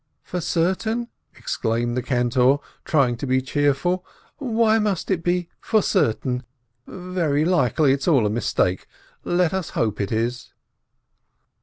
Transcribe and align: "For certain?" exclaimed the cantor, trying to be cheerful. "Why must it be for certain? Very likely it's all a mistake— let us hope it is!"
"For 0.23 0.41
certain?" 0.41 1.09
exclaimed 1.35 1.95
the 1.95 2.01
cantor, 2.01 2.57
trying 2.85 3.17
to 3.17 3.27
be 3.27 3.39
cheerful. 3.39 4.03
"Why 4.37 4.79
must 4.79 5.11
it 5.11 5.21
be 5.23 5.47
for 5.59 5.83
certain? 5.83 6.41
Very 6.87 7.45
likely 7.45 7.93
it's 7.93 8.07
all 8.07 8.25
a 8.25 8.29
mistake— 8.31 8.87
let 9.39 9.53
us 9.53 9.69
hope 9.77 10.01
it 10.01 10.11
is!" 10.11 10.53